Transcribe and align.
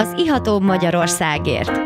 az 0.00 0.14
Ihatóbb 0.16 0.62
Magyarországért. 0.62 1.80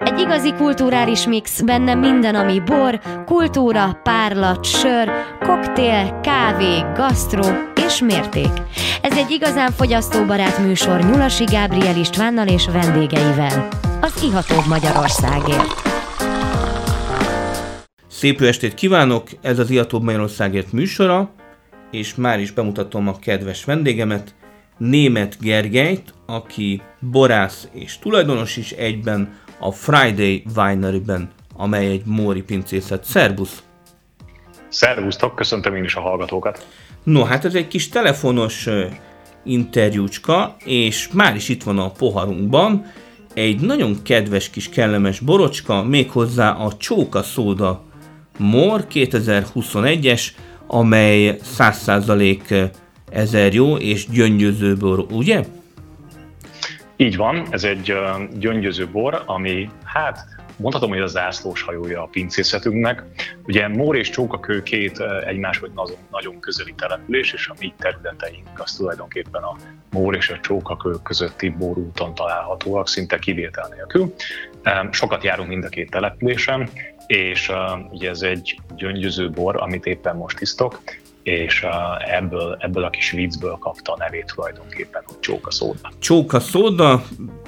Egy 0.00 0.18
igazi 0.18 0.52
kulturális 0.52 1.26
mix, 1.26 1.60
benne 1.60 1.94
minden, 1.94 2.34
ami 2.34 2.60
bor, 2.60 3.00
kultúra, 3.24 4.00
párlat, 4.02 4.64
sör, 4.64 5.10
koktél, 5.40 6.20
kávé, 6.22 6.78
gasztró 6.94 7.44
és 7.86 8.00
mérték. 8.00 8.50
Ez 9.02 9.16
egy 9.16 9.30
igazán 9.30 9.70
fogyasztóbarát 9.70 10.58
műsor 10.58 11.00
Nyulasi 11.00 11.44
Gábriel 11.44 11.96
Istvánnal 11.96 12.46
és 12.46 12.66
vendégeivel. 12.66 13.68
Az 14.00 14.22
Ihatóbb 14.22 14.66
Magyarországért. 14.68 15.82
Szép 18.08 18.40
jó 18.40 18.46
estét 18.46 18.74
kívánok, 18.74 19.28
ez 19.42 19.58
az 19.58 19.70
Ihatóbb 19.70 20.02
Magyarországért 20.02 20.72
műsora, 20.72 21.30
és 21.90 22.14
már 22.14 22.40
is 22.40 22.50
bemutatom 22.50 23.08
a 23.08 23.18
kedves 23.18 23.64
vendégemet, 23.64 24.34
Német 24.78 25.36
Gergelyt, 25.40 26.14
aki 26.26 26.82
borász 27.00 27.68
és 27.72 27.98
tulajdonos 27.98 28.56
is 28.56 28.70
egyben 28.70 29.38
a 29.58 29.72
Friday 29.72 30.44
Winery-ben, 30.56 31.30
amely 31.56 31.86
egy 31.86 32.02
móri 32.04 32.42
pincészet. 32.42 33.04
Szerbusz! 33.04 33.62
Szervusztok, 34.68 35.34
köszöntöm 35.34 35.74
én 35.74 35.84
is 35.84 35.94
a 35.94 36.00
hallgatókat. 36.00 36.66
No, 37.02 37.24
hát 37.24 37.44
ez 37.44 37.54
egy 37.54 37.68
kis 37.68 37.88
telefonos 37.88 38.68
interjúcska, 39.44 40.56
és 40.64 41.08
már 41.12 41.34
is 41.36 41.48
itt 41.48 41.62
van 41.62 41.78
a 41.78 41.90
poharunkban 41.90 42.86
egy 43.34 43.60
nagyon 43.60 44.02
kedves 44.02 44.50
kis 44.50 44.68
kellemes 44.68 45.20
borocska, 45.20 45.82
méghozzá 45.82 46.50
a 46.50 46.76
Csóka 46.76 47.22
Szóda 47.22 47.84
Mor 48.38 48.86
2021-es, 48.92 50.28
amely 50.66 51.38
100% 51.58 52.70
ezer 53.10 53.54
jó 53.54 53.76
és 53.76 54.08
gyöngyöző 54.08 54.76
bor, 54.76 55.06
ugye? 55.10 55.44
Így 56.96 57.16
van, 57.16 57.46
ez 57.50 57.64
egy 57.64 57.94
gyöngyöző 58.38 58.88
bor, 58.88 59.22
ami 59.26 59.68
hát 59.84 60.24
mondhatom, 60.56 60.88
hogy 60.88 60.98
az 60.98 61.10
zászlós 61.10 61.62
hajója 61.62 62.02
a 62.02 62.06
pincészetünknek. 62.06 63.02
Ugye 63.46 63.68
Mór 63.68 63.96
és 63.96 64.10
Csókakő 64.10 64.62
két 64.62 65.00
egymáshoz 65.26 65.70
nagyon 66.10 66.40
közeli 66.40 66.74
település, 66.76 67.32
és 67.32 67.48
a 67.48 67.54
mi 67.60 67.72
területeink 67.78 68.48
az 68.56 68.72
tulajdonképpen 68.72 69.42
a 69.42 69.56
Mór 69.90 70.14
és 70.14 70.30
a 70.30 70.40
Csókakő 70.40 70.90
közötti 71.02 71.48
borúton 71.48 72.14
találhatóak, 72.14 72.88
szinte 72.88 73.18
kivétel 73.18 73.68
nélkül. 73.74 74.14
Sokat 74.90 75.24
járunk 75.24 75.48
mind 75.48 75.64
a 75.64 75.68
két 75.68 75.90
településen, 75.90 76.68
és 77.06 77.50
ugye 77.90 78.08
ez 78.08 78.22
egy 78.22 78.60
gyöngyöző 78.76 79.30
bor, 79.30 79.56
amit 79.56 79.86
éppen 79.86 80.16
most 80.16 80.40
isztok, 80.40 80.80
és 81.26 81.66
ebből, 82.16 82.56
ebből 82.60 82.84
a 82.84 82.90
kis 82.90 83.10
viccből 83.10 83.56
kapta 83.60 83.92
a 83.92 83.96
nevét 83.98 84.32
tulajdonképpen, 84.34 85.02
hogy 85.06 85.18
csóka 85.20 85.50
szóda. 85.50 85.90
Csóka 85.98 86.40
szóda, 86.40 87.02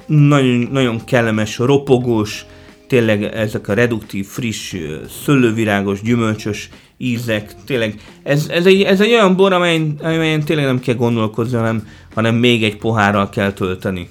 nagyon, 0.05 0.67
nagyon 0.71 1.03
kellemes, 1.05 1.57
ropogós, 1.57 2.45
tényleg 2.87 3.23
ezek 3.23 3.67
a 3.67 3.73
reduktív, 3.73 4.25
friss, 4.25 4.75
szőlővirágos, 5.23 6.01
gyümölcsös 6.01 6.69
ízek, 6.97 7.51
tényleg 7.65 7.93
ez, 8.23 8.49
ez, 8.49 8.65
egy, 8.65 8.81
ez 8.81 9.01
egy 9.01 9.11
olyan 9.11 9.35
bor, 9.35 9.53
amelyen, 9.53 9.95
amelyen 10.01 10.43
tényleg 10.43 10.65
nem 10.65 10.79
kell 10.79 10.95
gondolkozni, 10.95 11.57
hanem, 11.57 11.87
hanem 12.13 12.35
még 12.35 12.63
egy 12.63 12.77
pohárral 12.77 13.29
kell 13.29 13.51
tölteni. 13.51 14.09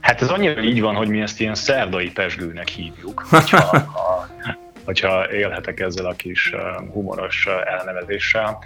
Hát 0.00 0.22
ez 0.22 0.28
annyira 0.28 0.62
így 0.62 0.80
van, 0.80 0.94
hogy 0.94 1.08
mi 1.08 1.20
ezt 1.20 1.40
ilyen 1.40 1.54
szerdai 1.54 2.10
pesgőnek 2.10 2.68
hívjuk, 2.68 3.26
hogyha, 3.28 3.60
ha, 3.94 4.28
hogyha 4.84 5.32
élhetek 5.32 5.80
ezzel 5.80 6.06
a 6.06 6.14
kis 6.14 6.54
humoros 6.92 7.48
elnevezéssel. 7.64 8.58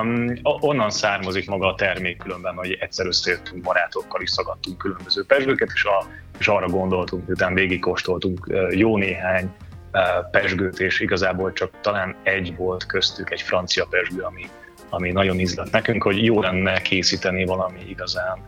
Um, 0.00 0.32
onnan 0.42 0.90
származik 0.90 1.48
maga 1.48 1.66
a 1.66 1.74
termék 1.74 2.16
különben, 2.16 2.54
hogy 2.54 2.76
egyszer 2.80 3.06
összejöttünk 3.06 3.62
barátokkal, 3.62 4.22
is 4.22 4.30
szagadtunk 4.30 4.78
különböző 4.78 5.24
pesgőket, 5.24 5.70
és, 5.74 5.84
a, 5.84 6.06
és 6.38 6.48
arra 6.48 6.66
gondoltunk, 6.66 7.26
miután 7.26 7.54
végigkóstoltunk 7.54 8.46
jó 8.70 8.96
néhány 8.96 9.54
pesgőt, 10.30 10.80
és 10.80 11.00
igazából 11.00 11.52
csak 11.52 11.70
talán 11.80 12.16
egy 12.22 12.56
volt 12.56 12.86
köztük, 12.86 13.30
egy 13.30 13.40
francia 13.40 13.86
pesgő, 13.90 14.20
ami, 14.20 14.42
ami 14.88 15.12
nagyon 15.12 15.40
ízlett 15.40 15.70
nekünk, 15.70 16.02
hogy 16.02 16.24
jó 16.24 16.40
lenne 16.40 16.80
készíteni 16.80 17.44
valami 17.44 17.80
igazán 17.88 18.38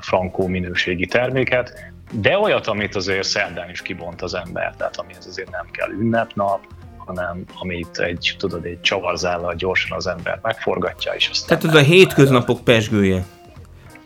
frankó 0.00 0.46
minőségi 0.46 1.06
terméket, 1.06 1.92
de 2.12 2.38
olyat, 2.38 2.66
amit 2.66 2.94
azért 2.94 3.28
szerdán 3.28 3.70
is 3.70 3.82
kibont 3.82 4.22
az 4.22 4.34
ember, 4.34 4.74
tehát 4.76 4.96
amihez 4.96 5.26
azért 5.26 5.50
nem 5.50 5.66
kell 5.70 5.90
ünnepnap, 5.90 6.60
hanem 6.96 7.44
amit 7.58 7.98
egy, 7.98 8.34
tudod, 8.38 8.64
egy 8.64 8.80
csavarzállal 8.80 9.54
gyorsan 9.54 9.96
az 9.96 10.06
ember 10.06 10.38
megforgatja, 10.42 11.12
és 11.12 11.28
aztán... 11.28 11.58
Tehát 11.58 11.74
ez 11.74 11.82
a 11.82 11.84
hétköznapok 11.84 12.64
pesgője, 12.64 13.24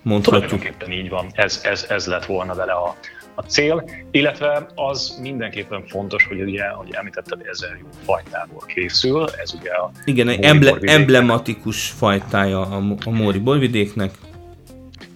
mondhatjuk. 0.03 0.49
Tulajdonképpen 0.49 0.93
így 0.93 1.09
van, 1.09 1.27
ez, 1.33 1.61
ez, 1.65 1.87
ez 1.89 2.07
lett 2.07 2.25
volna 2.25 2.55
vele 2.55 2.73
a, 2.73 2.97
a 3.35 3.43
cél, 3.43 3.85
illetve 4.11 4.67
az 4.75 5.19
mindenképpen 5.21 5.87
fontos, 5.87 6.25
hogy 6.25 6.41
ugye, 6.41 6.65
ahogy 6.65 6.89
említetted, 6.93 7.41
ezer 7.51 7.77
jó 7.81 7.87
fajtából 8.05 8.63
készül, 8.67 9.27
ez 9.43 9.55
ugye 9.55 9.71
a 9.71 9.91
Igen, 10.05 10.29
egy 10.29 10.45
emble, 10.45 10.79
emblematikus 10.81 11.91
fajtája 11.91 12.61
a, 12.61 12.97
a 13.05 13.11
Móri 13.11 13.39
borvidéknek. 13.39 14.11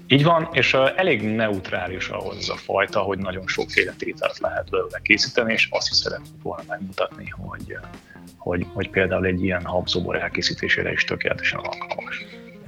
Így 0.08 0.24
van, 0.24 0.48
és 0.52 0.74
elég 0.96 1.22
neutrális 1.22 2.08
ahhoz 2.08 2.50
a 2.50 2.56
fajta, 2.56 3.00
hogy 3.00 3.18
nagyon 3.18 3.46
sokféle 3.46 3.94
tételt 3.98 4.38
lehet 4.38 4.70
belőle 4.70 5.00
készíteni, 5.02 5.52
és 5.52 5.68
azt 5.70 5.90
is 5.90 5.96
szeretném 5.96 6.40
volna 6.42 6.62
megmutatni, 6.68 7.28
hogy, 7.28 7.76
hogy, 8.36 8.66
hogy 8.72 8.90
például 8.90 9.26
egy 9.26 9.44
ilyen 9.44 9.64
habzóbor 9.64 10.16
elkészítésére 10.16 10.92
is 10.92 11.04
tökéletesen 11.04 11.58
alkalmas. 11.58 12.24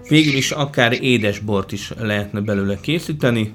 Végül 0.09 0.35
is 0.35 0.51
akár 0.51 1.03
édesbort 1.03 1.73
is 1.73 1.93
lehetne 1.99 2.41
belőle 2.41 2.81
készíteni. 2.81 3.55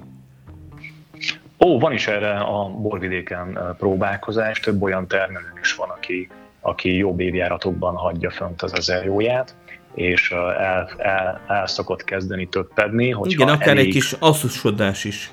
Ó, 1.66 1.80
van 1.80 1.94
is 1.94 2.08
erre 2.08 2.40
a 2.40 2.70
borvidéken 2.70 3.76
próbálkozás, 3.78 4.60
több 4.60 4.82
olyan 4.82 5.08
termelő 5.08 5.54
is 5.62 5.76
van, 5.76 5.90
aki, 5.90 6.30
aki 6.60 6.96
jobb 6.96 7.20
évjáratokban 7.20 7.96
hagyja 7.96 8.32
fönt 8.32 8.62
az 8.62 8.74
ezer 8.74 9.06
jóját 9.06 9.56
és 9.96 10.32
el, 10.32 10.90
el, 10.98 11.42
el 11.48 11.68
szokott 11.68 12.04
kezdeni 12.04 12.48
töppedni. 12.48 13.16
Igen, 13.24 13.48
akár 13.48 13.68
elég... 13.68 13.86
egy 13.86 13.92
kis 13.92 14.16
asszusodás 14.20 15.04
is 15.04 15.32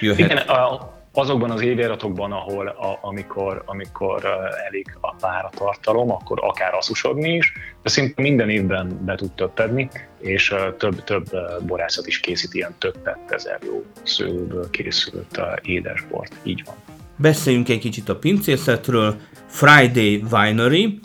jöhet. 0.00 0.18
Igen, 0.18 0.36
a, 0.36 0.98
azokban 1.12 1.50
az 1.50 1.60
évjáratokban, 1.60 2.32
ahol 2.32 2.66
a, 2.66 2.98
amikor, 3.00 3.62
amikor 3.66 4.24
elég 4.66 4.96
a 5.00 5.14
páratartalom, 5.14 6.10
akkor 6.10 6.38
akár 6.42 6.74
asszusodni 6.74 7.34
is, 7.34 7.52
de 7.82 7.88
szinte 7.88 8.22
minden 8.22 8.50
évben 8.50 9.04
be 9.04 9.14
tud 9.14 9.32
töppedni, 9.32 9.90
és 10.18 10.54
több, 10.78 11.04
több 11.04 11.24
borászat 11.66 12.06
is 12.06 12.20
készít 12.20 12.54
ilyen 12.54 12.74
többet 12.78 13.18
ezer 13.28 13.58
jó 13.66 13.84
szőlőből 14.02 14.70
készült 14.70 15.40
édesbort. 15.62 16.32
Így 16.42 16.62
van. 16.66 16.74
Beszéljünk 17.16 17.68
egy 17.68 17.78
kicsit 17.78 18.08
a 18.08 18.16
pincészetről. 18.16 19.16
Friday 19.46 20.24
Winery, 20.32 21.00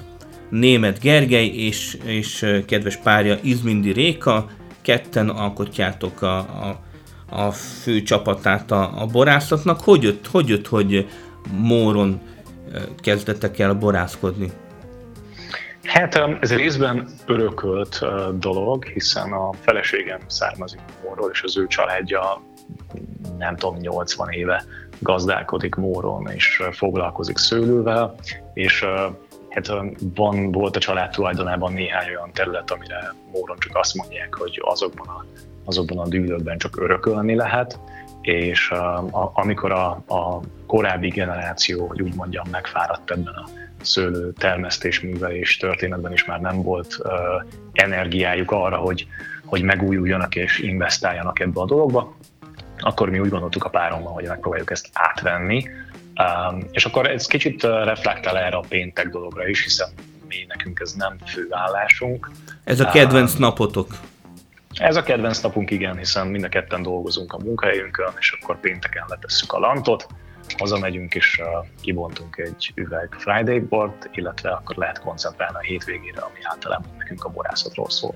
német 0.59 0.99
Gergely 0.99 1.45
és, 1.45 1.97
és 2.05 2.45
kedves 2.67 2.97
párja 2.97 3.37
Izmindi 3.41 3.91
Réka, 3.91 4.49
ketten 4.81 5.29
alkotjátok 5.29 6.21
a, 6.21 6.37
a, 6.37 6.79
a 7.29 7.51
fő 7.51 8.01
csapatát 8.01 8.71
a, 8.71 9.01
a 9.01 9.05
borászatnak. 9.05 9.79
Hogy 9.79 10.03
jött, 10.03 10.27
hogy 10.27 10.49
jött, 10.49 10.67
hogy 10.67 11.07
Móron 11.51 12.21
kezdetek 12.97 13.59
el 13.59 13.73
borászkodni? 13.73 14.51
Hát 15.83 16.15
ez 16.39 16.55
részben 16.55 17.07
örökölt 17.25 17.99
dolog, 18.39 18.85
hiszen 18.85 19.31
a 19.31 19.49
feleségem 19.61 20.19
származik 20.27 20.79
Móról, 21.03 21.29
és 21.33 21.43
az 21.43 21.57
ő 21.57 21.67
családja 21.67 22.41
nem 23.37 23.55
tudom, 23.55 23.77
80 23.77 24.29
éve 24.29 24.63
gazdálkodik 24.99 25.75
Móron, 25.75 26.27
és 26.27 26.61
foglalkozik 26.71 27.37
szőlővel, 27.37 28.15
és 28.53 28.85
hát 29.55 29.71
van, 30.15 30.51
volt 30.51 30.75
a 30.75 30.79
család 30.79 31.11
tulajdonában 31.11 31.73
néhány 31.73 32.07
olyan 32.07 32.31
terület, 32.33 32.71
amire 32.71 33.13
Móron 33.31 33.57
csak 33.59 33.75
azt 33.75 33.95
mondják, 33.95 34.33
hogy 34.33 34.61
azokban 34.63 35.07
a, 35.07 35.25
azokban 35.63 35.97
a 35.97 36.07
dűlőkben 36.07 36.57
csak 36.57 36.77
örökölni 36.77 37.35
lehet, 37.35 37.79
és 38.21 38.69
a, 38.71 39.31
amikor 39.33 39.71
a, 39.71 39.89
a 40.07 40.39
korábbi 40.65 41.07
generáció, 41.07 41.87
hogy 41.87 42.01
úgy 42.01 42.15
mondjam, 42.15 42.47
megfáradt 42.51 43.11
ebben 43.11 43.33
a 43.33 43.49
szőlő 43.81 44.33
termesztés 44.33 45.01
művelés 45.01 45.57
történetben 45.57 46.11
is 46.11 46.25
már 46.25 46.39
nem 46.39 46.61
volt 46.61 46.97
uh, 46.99 47.09
energiájuk 47.73 48.51
arra, 48.51 48.77
hogy, 48.77 49.07
hogy 49.45 49.61
megújuljanak 49.61 50.35
és 50.35 50.59
investáljanak 50.59 51.39
ebbe 51.39 51.61
a 51.61 51.65
dologba, 51.65 52.15
akkor 52.77 53.09
mi 53.09 53.19
úgy 53.19 53.29
gondoltuk 53.29 53.63
a 53.63 53.69
párommal, 53.69 54.13
hogy 54.13 54.27
megpróbáljuk 54.27 54.71
ezt 54.71 54.89
átvenni, 54.93 55.69
Um, 56.17 56.67
és 56.71 56.85
akkor 56.85 57.09
ez 57.09 57.25
kicsit 57.25 57.63
reflektál 57.63 58.37
erre 58.37 58.55
a 58.55 58.63
péntek 58.67 59.07
dologra 59.07 59.47
is, 59.47 59.63
hiszen 59.63 59.87
mi 60.27 60.35
nekünk 60.47 60.79
ez 60.79 60.93
nem 60.93 61.17
főállásunk. 61.25 62.31
Ez 62.63 62.79
a 62.79 62.85
kedvenc 62.85 63.33
um, 63.33 63.39
napotok? 63.39 63.87
Ez 64.73 64.95
a 64.95 65.03
kedvenc 65.03 65.39
napunk, 65.41 65.71
igen, 65.71 65.97
hiszen 65.97 66.27
mind 66.27 66.43
a 66.43 66.49
ketten 66.49 66.81
dolgozunk 66.81 67.33
a 67.33 67.37
munkahelyünkön, 67.43 68.13
és 68.19 68.37
akkor 68.41 68.59
pénteken 68.59 69.05
letesszük 69.07 69.53
a 69.53 69.59
lantot, 69.59 70.07
hazamegyünk 70.57 71.13
és 71.15 71.39
uh, 71.39 71.67
kibontunk 71.81 72.37
egy 72.37 72.71
üveg 72.75 73.15
Friday 73.17 73.59
bort, 73.59 74.09
illetve 74.13 74.49
akkor 74.49 74.75
lehet 74.75 74.99
koncentrálni 74.99 75.55
a 75.55 75.61
hétvégére, 75.61 76.21
ami 76.21 76.39
általában 76.43 76.89
nekünk 76.97 77.23
a 77.23 77.29
borászatról 77.29 77.89
szól. 77.89 78.15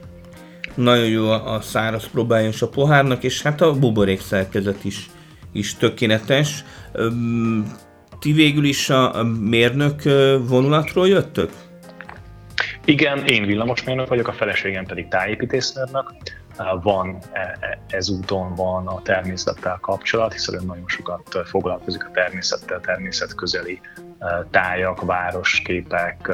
nagyon 0.75 1.07
jó 1.07 1.29
a 1.29 1.61
száraz 1.61 2.07
próbálja 2.07 2.49
a 2.59 2.67
pohárnak, 2.67 3.23
és 3.23 3.41
hát 3.41 3.61
a 3.61 3.73
buborék 3.73 4.21
szerkezet 4.21 4.83
is, 4.83 5.09
is 5.51 5.75
tökéletes. 5.75 6.63
Ti 8.19 8.31
végül 8.31 8.63
is 8.63 8.89
a 8.89 9.24
mérnök 9.24 10.01
vonulatról 10.48 11.07
jöttök? 11.07 11.51
Igen, 12.86 13.25
én 13.25 13.45
villamosmérnök 13.45 14.07
vagyok, 14.07 14.27
a 14.27 14.33
feleségem 14.33 14.86
pedig 14.86 15.07
tájépítészmérnök. 15.07 16.13
Van, 16.81 17.18
e, 17.31 17.39
e, 17.39 17.80
ezúton 17.88 18.56
van 18.56 18.88
a 18.88 19.01
természettel 19.01 19.77
kapcsolat, 19.81 20.33
hiszen 20.33 20.56
ő 20.56 20.66
nagyon 20.66 20.88
sokat 20.88 21.42
foglalkozik 21.45 22.06
a 22.06 22.12
természettel, 22.13 22.80
természetközeli 22.80 23.81
tájak, 24.51 25.01
városképek 25.01 26.31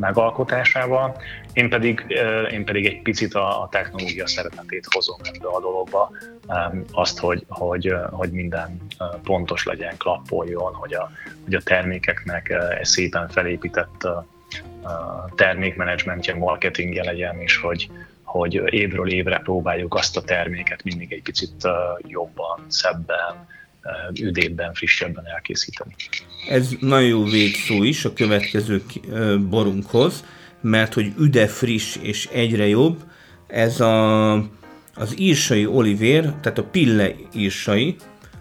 megalkotásával. 0.00 1.16
Én 1.52 1.68
pedig, 1.68 2.04
én 2.50 2.64
pedig 2.64 2.86
egy 2.86 3.02
picit 3.02 3.34
a, 3.34 3.68
technológia 3.70 4.26
szeretetét 4.26 4.86
hozom 4.90 5.16
ebbe 5.22 5.48
a 5.48 5.60
dologba, 5.60 6.10
azt, 6.92 7.18
hogy, 7.18 7.44
hogy, 7.48 7.94
hogy 8.10 8.30
minden 8.30 8.80
pontos 9.22 9.64
legyen, 9.64 9.96
klappoljon, 9.96 10.74
hogy 10.74 10.94
a, 10.94 11.10
hogy 11.44 11.54
a 11.54 11.60
termékeknek 11.62 12.48
egy 12.78 12.84
szépen 12.84 13.28
felépített 13.28 14.08
termékmenedzsmentje, 15.34 16.34
marketingje 16.34 17.04
legyen, 17.04 17.40
és 17.40 17.56
hogy, 17.56 17.90
hogy 18.22 18.54
évről 18.54 19.10
évre 19.10 19.38
próbáljuk 19.38 19.94
azt 19.94 20.16
a 20.16 20.22
terméket 20.22 20.82
mindig 20.82 21.12
egy 21.12 21.22
picit 21.22 21.68
jobban, 21.98 22.64
szebben, 22.68 23.48
üdébben, 24.20 24.74
frissebben 24.74 25.24
elkészíteni. 25.26 25.94
Ez 26.48 26.68
nagyon 26.80 27.08
jó 27.08 27.24
végszó 27.24 27.82
is 27.82 28.04
a 28.04 28.12
következő 28.12 28.82
borunkhoz, 29.48 30.24
mert 30.60 30.94
hogy 30.94 31.12
üde, 31.18 31.46
friss 31.46 31.96
és 32.02 32.28
egyre 32.32 32.66
jobb, 32.66 32.98
ez 33.46 33.80
a, 33.80 34.32
az 34.94 35.14
írsai 35.16 35.66
olivér, 35.66 36.22
tehát 36.22 36.58
a 36.58 36.64
pille 36.64 37.14
írsai, 37.34 37.96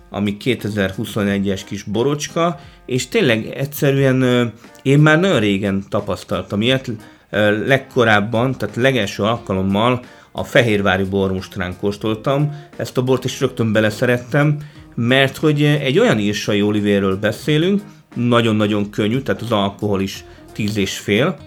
ami 0.09 0.37
2021-es 0.43 1.61
kis 1.65 1.83
borocska, 1.83 2.59
és 2.85 3.07
tényleg 3.07 3.45
egyszerűen 3.45 4.51
én 4.81 4.99
már 4.99 5.19
nagyon 5.19 5.39
régen 5.39 5.83
tapasztaltam 5.89 6.61
ilyet, 6.61 6.91
legkorábban, 7.65 8.57
tehát 8.57 8.75
legelső 8.75 9.23
alkalommal 9.23 10.03
a 10.31 10.43
Fehérvári 10.43 11.03
bormustrán 11.03 11.77
kóstoltam, 11.77 12.67
ezt 12.75 12.97
a 12.97 13.03
bort 13.03 13.25
is 13.25 13.39
rögtön 13.39 13.71
beleszerettem, 13.71 14.57
mert 15.07 15.37
hogy 15.37 15.63
egy 15.63 15.99
olyan 15.99 16.19
írsai 16.19 16.61
olivérről 16.61 17.17
beszélünk, 17.17 17.81
nagyon-nagyon 18.15 18.89
könnyű, 18.89 19.19
tehát 19.19 19.41
az 19.41 19.51
alkohol 19.51 20.01
is 20.01 20.23
10 20.53 20.77
és 20.77 20.97
fél, 20.97 21.37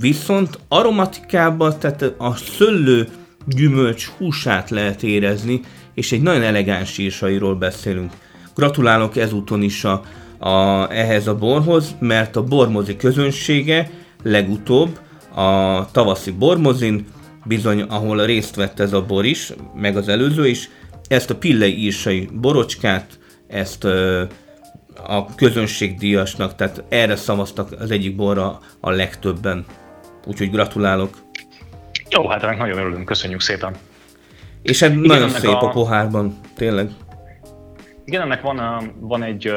viszont 0.00 0.58
aromatikában, 0.68 1.78
tehát 1.78 2.02
a 2.18 2.34
szöllő 2.34 3.08
gyümölcs 3.46 4.06
húsát 4.06 4.70
lehet 4.70 5.02
érezni, 5.02 5.60
és 5.94 6.12
egy 6.12 6.22
nagyon 6.22 6.42
elegáns 6.42 6.98
írsairól 6.98 7.54
beszélünk. 7.54 8.12
Gratulálok 8.54 9.16
ezúton 9.16 9.62
is 9.62 9.84
a, 9.84 10.02
a, 10.38 10.90
ehhez 10.92 11.26
a 11.26 11.34
borhoz, 11.34 11.94
mert 11.98 12.36
a 12.36 12.42
bormozi 12.42 12.96
közönsége 12.96 13.90
legutóbb 14.22 14.98
a 15.34 15.90
tavaszi 15.90 16.30
bormozin, 16.30 17.06
bizony 17.44 17.80
ahol 17.80 18.26
részt 18.26 18.54
vett 18.54 18.80
ez 18.80 18.92
a 18.92 19.02
bor 19.02 19.24
is, 19.24 19.52
meg 19.74 19.96
az 19.96 20.08
előző 20.08 20.48
is, 20.48 20.70
ezt 21.08 21.30
a 21.30 21.36
Pillei 21.36 21.78
írsai 21.78 22.28
borocskát, 22.32 23.18
ezt 23.46 23.84
a 25.04 25.34
közönségdíjasnak, 25.34 26.54
tehát 26.54 26.84
erre 26.88 27.16
szavaztak 27.16 27.72
az 27.80 27.90
egyik 27.90 28.16
borra 28.16 28.60
a 28.80 28.90
legtöbben. 28.90 29.64
Úgyhogy 30.26 30.50
gratulálok. 30.50 31.16
Jó, 32.10 32.28
hát 32.28 32.42
ennek 32.42 32.58
nagyon 32.58 32.78
örülünk, 32.78 33.04
köszönjük 33.04 33.40
szépen. 33.40 33.76
És 34.62 34.80
hát 34.80 34.90
Igen, 34.90 35.02
nagyon 35.02 35.28
szép 35.28 35.50
a... 35.50 35.62
a 35.62 35.68
pohárban, 35.68 36.40
tényleg. 36.54 36.90
Igen, 38.04 38.20
ennek 38.20 38.40
van, 38.40 38.90
van 39.00 39.22
egy 39.22 39.52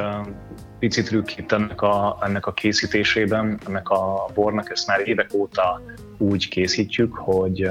pici 0.80 1.02
trükk 1.02 1.38
itt 1.38 1.52
ennek 1.52 1.82
a, 1.82 2.18
ennek 2.22 2.46
a 2.46 2.54
készítésében, 2.54 3.60
ennek 3.68 3.90
a 3.90 4.30
bornak, 4.34 4.70
ezt 4.70 4.88
már 4.88 5.08
évek 5.08 5.34
óta 5.34 5.82
úgy 6.18 6.50
készítjük, 6.50 7.14
hogy, 7.16 7.70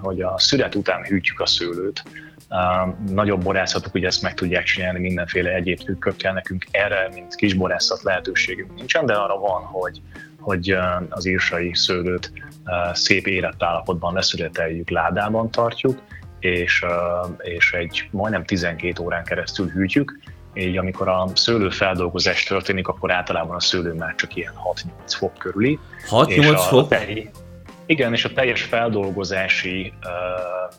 hogy 0.00 0.20
a 0.20 0.38
szület 0.38 0.74
után 0.74 1.02
hűtjük 1.02 1.40
a 1.40 1.46
szőlőt, 1.46 2.02
nagyobb 3.08 3.42
borászatok 3.42 3.94
ugye 3.94 4.06
ezt 4.06 4.22
meg 4.22 4.34
tudják 4.34 4.64
csinálni 4.64 4.98
mindenféle 4.98 5.50
egyéb 5.50 5.78
trükkökkel, 5.78 6.32
nekünk 6.32 6.66
erre, 6.70 7.08
mint 7.14 7.34
kis 7.34 7.54
borászat 7.54 8.02
lehetőségünk 8.02 8.74
nincsen, 8.74 9.06
de 9.06 9.14
arra 9.14 9.38
van, 9.38 9.62
hogy, 9.62 10.00
hogy 10.40 10.76
az 11.08 11.26
írsai 11.26 11.74
szőlőt 11.74 12.32
szép 12.92 13.26
érett 13.26 13.62
állapotban 13.62 14.14
leszületeljük, 14.14 14.90
ládában 14.90 15.50
tartjuk, 15.50 16.02
és, 16.38 16.84
és 17.38 17.72
egy 17.72 18.08
majdnem 18.10 18.44
12 18.44 19.02
órán 19.02 19.24
keresztül 19.24 19.68
hűtjük, 19.68 20.18
így 20.54 20.76
amikor 20.76 21.08
a 21.08 21.28
szőlő 21.34 21.70
feldolgozás 21.70 22.44
történik, 22.44 22.88
akkor 22.88 23.12
általában 23.12 23.56
a 23.56 23.60
szőlő 23.60 23.92
már 23.92 24.14
csak 24.14 24.36
ilyen 24.36 24.52
6-8 25.06 25.14
fok 25.18 25.34
körüli. 25.34 25.78
6-8 26.08 26.66
fok? 26.68 26.88
Tej, 26.88 27.30
igen, 27.90 28.12
és 28.12 28.24
a 28.24 28.32
teljes 28.32 28.62
feldolgozási, 28.62 29.92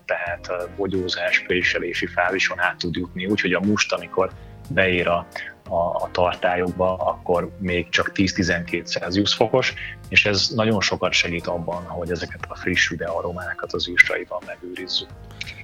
tehát 0.06 0.70
bogyózás, 0.76 1.44
préselési 1.48 2.06
fázison 2.06 2.60
át 2.60 2.78
tud 2.78 2.96
jutni, 2.96 3.26
úgyhogy 3.26 3.54
a 3.54 3.60
must, 3.60 3.94
amikor 3.94 4.32
beér 4.70 5.08
a, 5.08 5.28
a, 5.70 5.76
a 5.76 6.10
tartályokba, 6.12 6.96
akkor 6.96 7.50
még 7.60 7.90
csak 7.90 8.12
10-12 8.16 8.86
Celsius 8.86 9.34
fokos, 9.34 9.74
és 10.10 10.26
ez 10.26 10.50
nagyon 10.56 10.82
sokat 10.82 11.12
segít 11.14 11.48
abban, 11.48 11.84
hogy 11.84 12.12
ezeket 12.12 12.46
a 12.48 12.56
friss 12.56 12.90
üde 12.90 13.06
aromákat 13.06 13.74
az 13.74 13.90
űrsaiban 13.90 14.42
megőrizzük. 14.46 15.08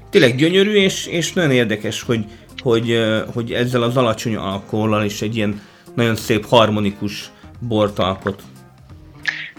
Tényleg 0.10 0.36
gyönyörű, 0.36 0.74
és, 0.74 1.06
és 1.06 1.34
nagyon 1.34 1.52
érdekes, 1.52 2.02
hogy, 2.02 2.26
hogy, 2.62 3.14
hogy 3.34 3.54
ezzel 3.54 3.82
az 3.84 3.98
alacsony 3.98 4.36
alkohollal 4.36 5.04
is 5.04 5.22
egy 5.22 5.36
ilyen 5.36 5.62
nagyon 5.96 6.16
szép 6.16 6.46
harmonikus 6.46 7.32
bort 7.60 8.00
alkot. 8.00 8.44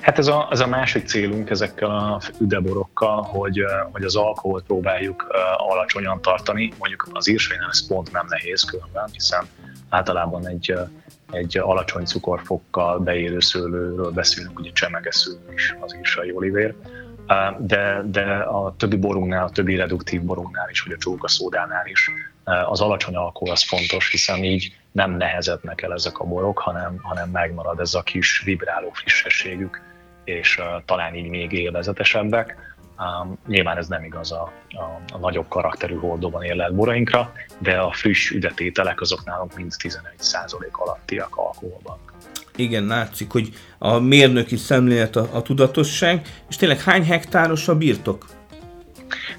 Hát 0.00 0.18
ez 0.18 0.26
a, 0.26 0.48
ez 0.50 0.60
a 0.60 0.66
másik 0.66 1.06
célunk 1.06 1.50
ezekkel 1.50 1.90
a 1.90 2.20
üdeborokkal, 2.40 3.22
hogy, 3.22 3.64
hogy 3.92 4.02
az 4.04 4.16
alkoholt 4.16 4.64
próbáljuk 4.64 5.26
alacsonyan 5.56 6.22
tartani. 6.22 6.72
Mondjuk 6.78 7.08
az 7.12 7.28
írsainál 7.28 7.68
ez 7.70 7.86
pont 7.86 8.12
nem 8.12 8.26
nehéz 8.28 8.62
különben, 8.62 9.08
hiszen 9.12 9.46
általában 9.88 10.48
egy, 10.48 10.74
egy 11.30 11.58
alacsony 11.58 12.04
cukorfokkal 12.04 12.98
beérő 12.98 13.40
szőlőről 13.40 14.10
beszélünk, 14.10 14.58
ugye 14.58 14.70
csemegesző 14.72 15.30
is 15.54 15.76
az 15.80 15.96
írsai 15.96 16.32
olivér. 16.32 16.74
De, 17.58 18.02
de 18.04 18.22
a 18.34 18.74
többi 18.76 18.96
borunknál, 18.96 19.44
a 19.44 19.50
többi 19.50 19.76
reduktív 19.76 20.22
borunknál 20.22 20.70
is, 20.70 20.80
vagy 20.80 20.92
a 20.92 20.98
csókaszódánál 20.98 21.86
is 21.86 22.10
az 22.44 22.80
alacsony 22.80 23.16
alkohol 23.16 23.54
az 23.54 23.62
fontos, 23.62 24.10
hiszen 24.10 24.44
így 24.44 24.76
nem 24.92 25.10
nehezednek 25.10 25.82
el 25.82 25.92
ezek 25.92 26.18
a 26.18 26.24
borok, 26.24 26.58
hanem, 26.58 26.98
hanem 27.02 27.30
megmarad 27.30 27.80
ez 27.80 27.94
a 27.94 28.02
kis 28.02 28.42
vibráló 28.44 28.90
frissességük, 28.92 29.87
és 30.28 30.60
talán 30.84 31.14
így 31.14 31.28
még 31.28 31.52
élvezetesebbek. 31.52 32.56
Um, 32.98 33.38
nyilván 33.46 33.76
ez 33.76 33.88
nem 33.88 34.04
igaz 34.04 34.32
a, 34.32 34.52
a, 34.68 35.14
a 35.14 35.18
nagyobb 35.18 35.48
karakterű 35.48 35.94
hordóban 35.94 36.42
érlelt 36.42 36.74
borainkra, 36.74 37.32
de 37.58 37.78
a 37.78 37.92
friss 37.92 38.30
üdetételek 38.30 39.00
azok 39.00 39.24
nálunk 39.24 39.56
mind 39.56 39.72
11% 39.78 40.70
alattiak 40.72 41.36
alkoholban. 41.36 41.98
Igen, 42.56 42.86
látszik, 42.86 43.30
hogy 43.30 43.48
a 43.78 43.98
mérnöki 43.98 44.56
szemlélet 44.56 45.16
a, 45.16 45.28
a 45.32 45.42
tudatosság, 45.42 46.26
és 46.48 46.56
tényleg 46.56 46.80
hány 46.80 47.04
hektáros 47.04 47.68
a 47.68 47.76
birtok? 47.76 48.26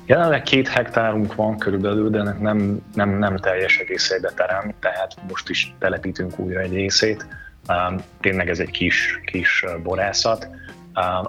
Jelenleg 0.05 0.43
két 0.43 0.67
hektárunk 0.67 1.35
van 1.35 1.57
körülbelül, 1.57 2.09
de 2.09 2.23
nem, 2.23 2.81
nem, 2.93 3.09
nem 3.09 3.37
teljes 3.37 3.77
egész 3.77 4.13
terem, 4.35 4.73
tehát 4.79 5.15
most 5.27 5.49
is 5.49 5.73
telepítünk 5.79 6.39
újra 6.39 6.59
egy 6.59 6.73
részét. 6.73 7.25
Um, 7.67 8.01
tényleg 8.19 8.49
ez 8.49 8.59
egy 8.59 8.71
kis, 8.71 9.19
kis 9.25 9.65
borászat. 9.83 10.47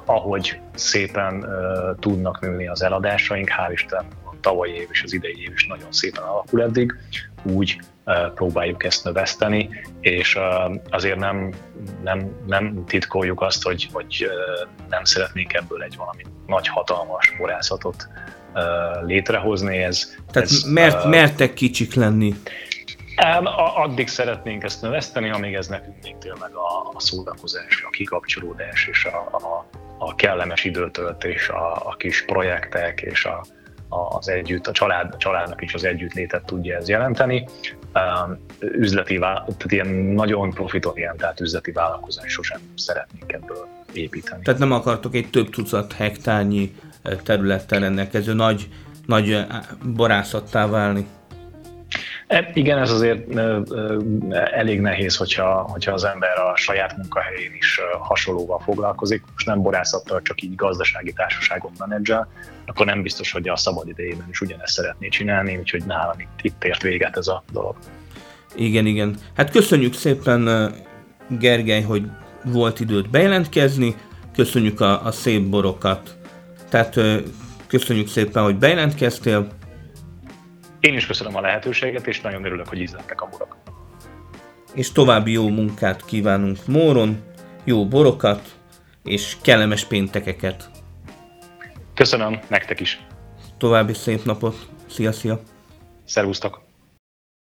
Ahogy 0.04 0.60
szépen 0.74 1.46
tudnak 1.98 2.40
nőni 2.40 2.68
az 2.68 2.82
eladásaink, 2.82 3.48
hál' 3.48 3.72
Isten 3.72 4.04
a 4.24 4.34
tavalyi 4.40 4.72
év 4.72 4.88
és 4.90 5.02
az 5.02 5.12
idei 5.12 5.42
év 5.42 5.52
is 5.52 5.66
nagyon 5.66 5.92
szépen 5.92 6.22
alakul 6.22 6.62
eddig, 6.62 6.94
úgy 7.42 7.80
próbáljuk 8.34 8.84
ezt 8.84 9.04
növeszteni, 9.04 9.70
és 10.00 10.38
azért 10.90 11.18
nem, 11.18 11.52
nem, 12.02 12.30
nem 12.46 12.84
titkoljuk 12.86 13.40
azt, 13.40 13.62
hogy, 13.62 13.88
hogy 13.92 14.30
nem 14.88 15.04
szeretnénk 15.04 15.52
ebből 15.52 15.82
egy 15.82 15.96
valami 15.96 16.22
nagy, 16.46 16.68
hatalmas 16.68 17.34
borászatot 17.38 18.08
létrehozni. 19.06 19.76
Ez, 19.76 20.16
Tehát 20.32 20.48
ez, 20.48 20.62
mert, 20.62 21.04
mertek 21.04 21.54
kicsik 21.54 21.94
lenni? 21.94 22.34
Addig 23.74 24.08
szeretnénk 24.08 24.62
ezt 24.62 24.82
növeszteni, 24.82 25.30
amíg 25.30 25.54
ez 25.54 25.68
nekünk 25.68 25.96
még 26.02 26.18
tényleg 26.18 26.54
a, 26.54 26.90
a 26.94 27.00
szórakozás, 27.00 27.84
a 27.86 27.90
kikapcsolódás 27.90 28.86
és 28.86 29.04
a, 29.04 29.28
a, 29.32 29.66
a 29.98 30.14
kellemes 30.14 30.64
időtöltés, 30.64 31.48
a, 31.48 31.72
a 31.72 31.94
kis 31.96 32.24
projektek 32.24 33.00
és 33.00 33.24
a, 33.24 33.44
az 33.88 34.28
együtt, 34.28 34.66
a 34.66 34.72
család, 34.72 35.14
a 35.14 35.16
családnak 35.16 35.62
is 35.62 35.74
az 35.74 35.84
együttlétet 35.84 36.44
tudja 36.44 36.76
ez 36.76 36.88
jelenteni. 36.88 37.46
Üzleti, 38.58 39.18
tehát 39.18 39.64
ilyen 39.68 39.86
nagyon 39.94 40.50
profitorientált 40.50 41.40
üzleti 41.40 41.72
vállalkozás 41.72 42.32
sosem 42.32 42.60
szeretnénk 42.76 43.32
ebből 43.32 43.68
építeni. 43.92 44.42
Tehát 44.42 44.60
nem 44.60 44.72
akartok 44.72 45.14
egy 45.14 45.30
több 45.30 45.50
tucat 45.50 45.92
hektárnyi 45.92 46.74
területtel 47.22 47.80
rendelkező 47.80 48.32
nagy, 48.32 48.68
nagy 49.06 49.46
borászattá 49.94 50.66
válni. 50.66 51.06
E, 52.30 52.50
igen, 52.54 52.78
ez 52.78 52.90
azért 52.90 53.38
elég 54.32 54.80
nehéz, 54.80 55.16
hogyha, 55.16 55.66
hogyha 55.72 55.92
az 55.92 56.04
ember 56.04 56.38
a 56.38 56.56
saját 56.56 56.96
munkahelyén 56.96 57.54
is 57.58 57.80
hasonlóval 58.00 58.58
foglalkozik, 58.58 59.22
most 59.32 59.46
nem 59.46 59.62
borászattal, 59.62 60.22
csak 60.22 60.42
így 60.42 60.54
gazdasági 60.54 61.12
társaságon 61.12 61.72
menedzsel, 61.78 62.28
akkor 62.66 62.86
nem 62.86 63.02
biztos, 63.02 63.32
hogy 63.32 63.48
a 63.48 63.56
szabad 63.56 63.88
idejében 63.88 64.26
is 64.30 64.40
ugyanezt 64.40 64.72
szeretné 64.72 65.08
csinálni, 65.08 65.56
úgyhogy 65.56 65.84
nálam 65.84 66.20
itt, 66.20 66.38
itt 66.42 66.64
ért 66.64 66.82
véget 66.82 67.16
ez 67.16 67.26
a 67.26 67.42
dolog. 67.52 67.76
Igen, 68.54 68.86
igen. 68.86 69.16
Hát 69.36 69.50
köszönjük 69.50 69.94
szépen, 69.94 70.72
Gergely, 71.38 71.82
hogy 71.82 72.02
volt 72.44 72.80
időt 72.80 73.10
bejelentkezni, 73.10 73.94
köszönjük 74.34 74.80
a, 74.80 75.04
a 75.06 75.12
szép 75.12 75.42
borokat. 75.42 76.16
Tehát 76.68 77.00
köszönjük 77.66 78.08
szépen, 78.08 78.42
hogy 78.42 78.56
bejelentkeztél, 78.56 79.46
én 80.80 80.94
is 80.94 81.06
köszönöm 81.06 81.36
a 81.36 81.40
lehetőséget, 81.40 82.06
és 82.06 82.20
nagyon 82.20 82.44
örülök, 82.44 82.68
hogy 82.68 82.80
ízlettek 82.80 83.20
a 83.20 83.26
borok. 83.26 83.56
És 84.74 84.92
további 84.92 85.32
jó 85.32 85.48
munkát 85.48 86.04
kívánunk 86.04 86.66
Móron, 86.66 87.22
jó 87.64 87.88
borokat, 87.88 88.58
és 89.04 89.36
kellemes 89.42 89.84
péntekeket. 89.84 90.70
Köszönöm, 91.94 92.40
nektek 92.48 92.80
is. 92.80 93.06
További 93.58 93.92
szép 93.92 94.24
napot. 94.24 94.68
Szia, 94.86 95.12
szia. 95.12 95.40
Szervusztok. 96.04 96.69